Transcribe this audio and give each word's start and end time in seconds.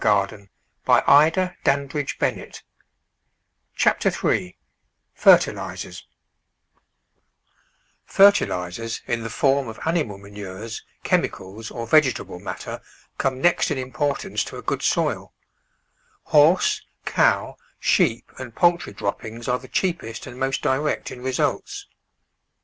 Digitized 0.01 0.49
by 0.83 1.29
Google 1.29 2.49
Chapter 3.75 4.09
THREE 4.09 4.57
ftxt&im* 5.15 5.93
FERTILISERS 8.05 9.01
in 9.05 9.21
the 9.21 9.29
form 9.29 9.67
of 9.67 9.79
animal 9.85 10.17
ma 10.17 10.25
nures, 10.29 10.81
chemicals 11.03 11.69
or 11.69 11.85
vegetable 11.85 12.39
matter 12.39 12.81
come 13.19 13.39
next 13.39 13.69
in 13.69 13.77
importance 13.77 14.43
to 14.45 14.57
a 14.57 14.63
good 14.63 14.81
soil. 14.81 15.33
Horse, 16.23 16.81
cow, 17.05 17.57
sheep, 17.79 18.31
and 18.39 18.55
poultry 18.55 18.93
droppings 18.93 19.47
are 19.47 19.59
the 19.59 19.67
cheapest 19.67 20.25
and 20.25 20.39
most 20.39 20.63
direct 20.63 21.11
in 21.11 21.21
results. 21.21 21.85